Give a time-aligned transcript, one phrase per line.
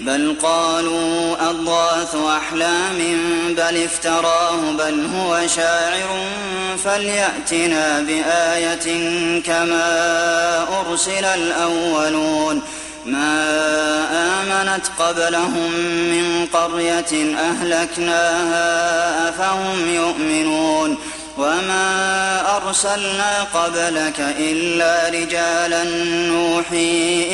[0.00, 2.98] بل قالوا أضغاث أحلام
[3.48, 6.26] بل افتراه بل هو شاعر
[6.84, 8.86] فليأتنا بآية
[9.40, 9.86] كما
[10.80, 12.62] أرسل الأولون
[13.06, 13.46] ما
[14.12, 20.98] آمنت قبلهم من قرية أهلكناها أفهم يؤمنون
[21.38, 25.84] وما أرسلنا قبلك إلا رجالا
[26.28, 27.29] نوحي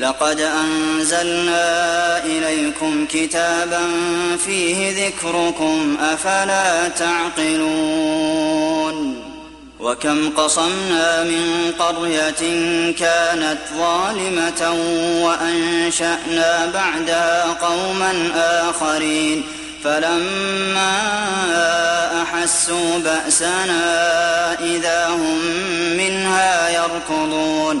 [0.00, 3.80] لقد أنزلنا إليكم كتابا
[4.44, 8.50] فيه ذكركم أفلا تعقلون؟
[9.80, 12.42] وكم قصمنا من قرية
[12.92, 14.72] كانت ظالمة
[15.22, 18.30] وأنشأنا بعدها قوما
[18.70, 19.42] آخرين
[19.84, 20.92] فلما
[22.22, 23.82] أحسوا بأسنا
[24.60, 25.38] إذا هم
[25.96, 27.80] منها يركضون.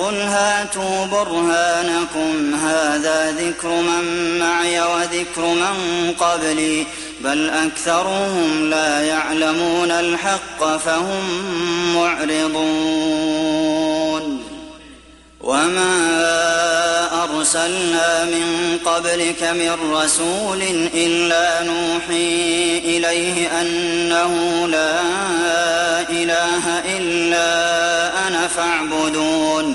[0.00, 2.54] قل هاتوا برهانكم.
[2.54, 5.76] هذا ذكر من معي وذكر من
[6.20, 6.86] قبلي.
[7.20, 11.24] بل أكثرهم لا يعلمون الحق فهم
[11.94, 13.40] معرضون.
[15.40, 16.10] وما
[17.24, 20.62] أرسلنا من قبلك من رسول
[20.94, 25.00] إلا نوحي إليه أنه لا
[26.10, 27.48] إله إلا
[28.26, 29.74] أنا فاعبدون.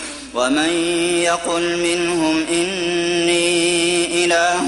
[0.33, 0.69] ومن
[1.23, 4.63] يقل منهم إني إله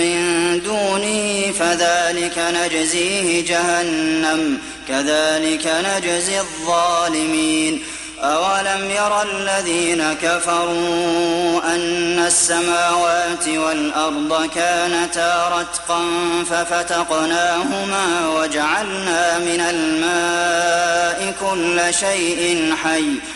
[0.00, 0.16] من
[0.64, 4.58] دونه فذلك نجزيه جهنم
[4.88, 7.82] كذلك نجزي الظالمين.
[8.20, 16.02] أولم ير الذين كفروا أن السماوات والأرض كانتا رتقا
[16.50, 23.35] ففتقناهما وجعلنا من الماء كل شيء حي.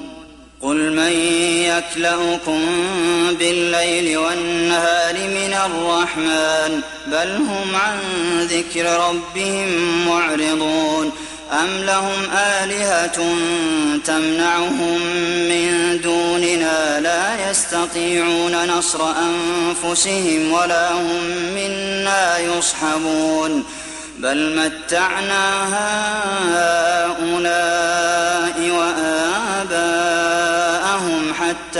[0.61, 1.11] قل من
[1.65, 2.61] يكلؤكم
[3.39, 7.97] بالليل والنهار من الرحمن بل هم عن
[8.45, 9.67] ذكر ربهم
[10.07, 11.11] معرضون
[11.51, 13.35] أم لهم آلهة
[14.05, 15.01] تمنعهم
[15.49, 21.23] من دوننا لا يستطيعون نصر أنفسهم ولا هم
[21.55, 23.63] منا يصحبون
[24.17, 25.67] بل متعنا
[27.03, 27.51] هؤلاء
[28.69, 30.50] وآباءهم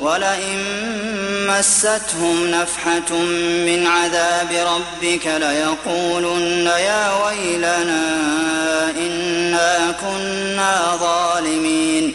[0.00, 0.58] ولئن
[1.46, 3.14] مستهم نفحة
[3.66, 8.04] من عذاب ربك ليقولن يا ويلنا
[8.90, 12.14] إنا كنا ظالمين.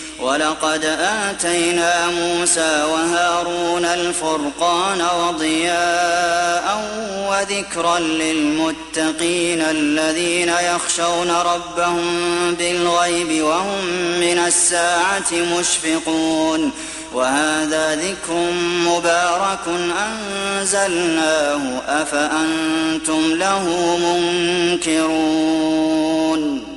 [0.21, 0.85] ولقد
[1.29, 6.81] آتينا موسى وهارون الفرقان وضياء
[7.29, 12.05] وذكرا للمتقين الذين يخشون ربهم
[12.55, 13.85] بالغيب وهم
[14.19, 16.71] من الساعة مشفقون.
[17.13, 18.33] وهذا ذكر
[18.87, 19.67] مبارك
[20.57, 23.97] أنزلناه أفأنتم له
[24.77, 26.70] منكرون؟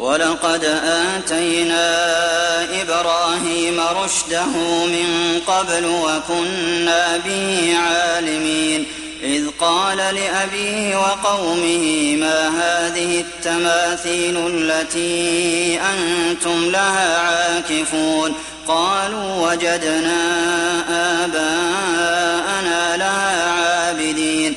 [0.00, 1.86] ولقد آتينا
[2.82, 4.46] إبراهيم رشده
[4.86, 8.86] من قبل وكنا به عالمين.
[9.22, 18.34] إذ قال لأبيه وقومه ما هذه التماثيل التي أنتم لها عاكفون؟
[18.68, 20.22] قالوا وجدنا
[21.24, 24.56] آباءنا لها عابدين.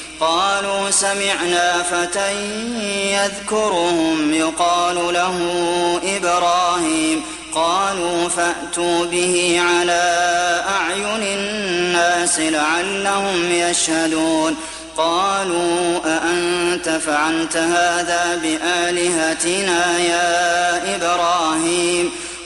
[0.21, 2.33] قالوا سمعنا فتى
[3.13, 5.37] يذكرهم يقال له
[6.03, 7.23] إبراهيم
[7.55, 10.03] قالوا فأتوا به على
[10.69, 14.55] أعين الناس لعلهم يشهدون
[14.97, 22.11] قالوا أأنت فعلت هذا بآلهتنا يا إبراهيم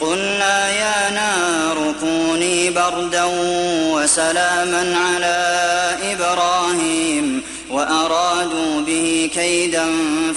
[0.00, 3.24] قلنا يا نار كوني بردا
[3.92, 5.56] وسلاما على
[6.12, 9.86] إبراهيم وأرادوا به كيدا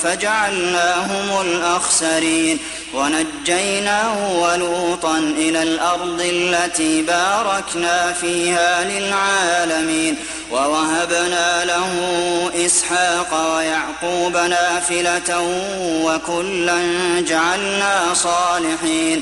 [0.04, 2.58] فجعلناهم الأخسرين
[2.94, 10.16] ونجيناه ولوطا إلى الأرض التي باركنا فيها للعالمين
[10.52, 11.92] ووهبنا له
[12.66, 15.42] إسحاق ويعقوب نافلة
[16.04, 16.82] وكلا
[17.20, 19.22] جعلنا صالحين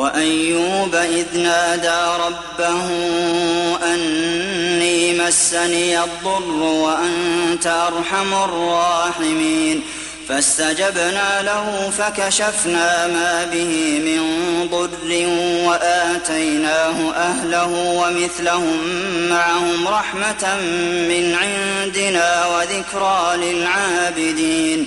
[0.00, 2.86] وأيوب إذ نادى ربه
[3.94, 9.82] أني مسني الضر وأنت أرحم الراحمين
[10.28, 14.22] فاستجبنا له فكشفنا ما به من
[14.70, 15.26] ضر
[15.68, 18.78] وآتيناه أهله ومثلهم
[19.30, 20.56] معهم رحمة
[21.08, 24.86] من عندنا وذكرى للعابدين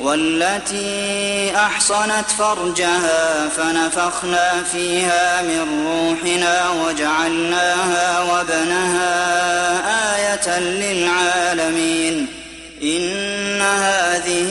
[0.00, 9.10] والتي أحصنت فرجها فنفخنا فيها من روحنا وجعلناها وابنها
[10.16, 12.26] آية للعالمين
[12.82, 14.50] إن هذه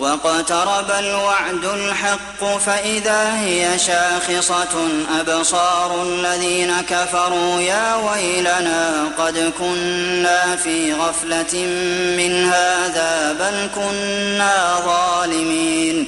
[0.00, 4.88] واقترب الوعد الحق فإذا هي شاخصة
[5.20, 11.66] أبصار الذين كفروا يا ويلنا قد كنا في غفلة
[12.16, 16.06] من هذا بل كنا ظالمين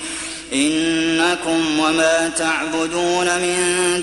[0.52, 3.56] إنكم وما تعبدون من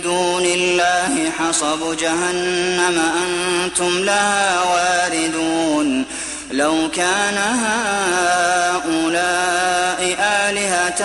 [0.04, 6.06] دون الله حصب جهنم أنتم لها واردون
[6.60, 7.38] لو كان
[8.58, 9.00] هؤلاء
[10.20, 11.02] آلهة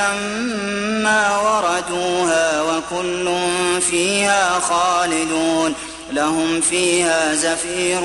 [1.02, 3.26] ما وردوها وكل
[3.90, 5.74] فيها خالدون
[6.12, 8.00] لهم فيها زفير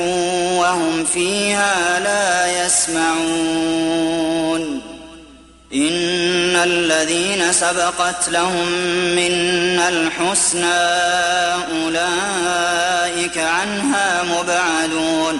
[0.59, 4.19] وهم فيها لا يسمعون
[5.73, 8.67] إن الذين سبقت لهم
[9.15, 10.83] منا الحسنى
[11.83, 15.39] أولئك عنها مبعدون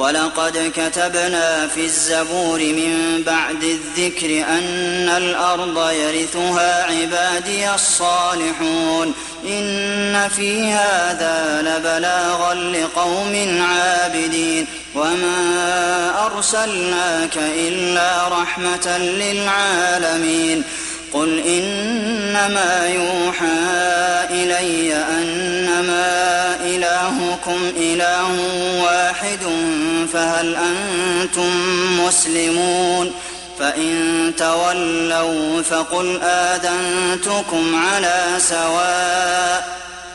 [0.00, 11.62] ولقد كتبنا في الزبور من بعد الذكر أن الأرض يرثها عبادي الصالحون إن في هذا
[11.62, 20.64] لبلاغا لقوم عابدين وما أرسلناك إلا رحمة للعالمين
[21.12, 23.46] قل إنما يوحى
[24.30, 28.30] إلي أنما إلهكم إله
[28.82, 29.40] واحد
[30.12, 31.50] فهل أنتم
[32.06, 33.12] مسلمون؟
[33.60, 39.89] فإن تولوا فقل آذنتكم على سواء